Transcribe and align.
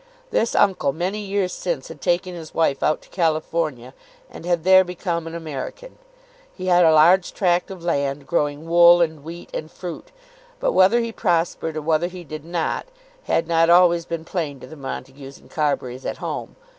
This 0.31 0.55
uncle 0.55 0.93
many 0.93 1.19
years 1.19 1.53
since 1.53 1.87
had 1.89 2.01
taken 2.01 2.33
his 2.33 2.55
wife 2.55 2.81
out 2.81 3.03
to 3.03 3.09
California, 3.09 3.93
and 4.31 4.47
had 4.47 4.63
there 4.63 4.83
become 4.83 5.27
an 5.27 5.35
American. 5.35 5.99
He 6.57 6.65
had 6.65 6.83
a 6.83 6.91
large 6.91 7.35
tract 7.35 7.69
of 7.69 7.83
land, 7.83 8.25
growing 8.25 8.67
wool, 8.67 8.99
and 9.03 9.23
wheat, 9.23 9.51
and 9.53 9.69
fruit; 9.69 10.09
but 10.59 10.71
whether 10.73 10.99
he 11.01 11.11
prospered 11.11 11.77
or 11.77 11.83
whether 11.83 12.07
he 12.07 12.23
did 12.23 12.43
not, 12.45 12.87
had 13.25 13.47
not 13.47 13.69
always 13.69 14.05
been 14.05 14.25
plain 14.25 14.59
to 14.61 14.65
the 14.65 14.75
Montagues 14.75 15.37
and 15.37 15.51
Carburys 15.51 16.03
at 16.03 16.17
home. 16.17 16.55